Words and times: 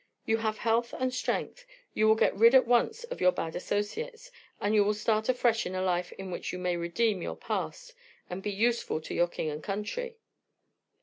You 0.25 0.37
have 0.37 0.57
health 0.57 0.95
and 0.97 1.13
strength, 1.13 1.63
you 1.93 2.07
will 2.07 2.15
get 2.15 2.35
rid 2.35 2.55
at 2.55 2.65
once 2.65 3.03
of 3.03 3.21
your 3.21 3.31
bad 3.31 3.55
associates, 3.55 4.31
and 4.59 4.73
will 4.73 4.95
start 4.95 5.29
afresh 5.29 5.63
in 5.67 5.75
a 5.75 5.81
life 5.83 6.11
in 6.13 6.31
which 6.31 6.51
you 6.51 6.57
may 6.57 6.75
redeem 6.75 7.21
your 7.21 7.35
past 7.37 7.93
and 8.27 8.41
be 8.41 8.49
useful 8.49 8.99
to 9.01 9.13
your 9.13 9.27
king 9.27 9.51
and 9.51 9.61
country." 9.63 10.17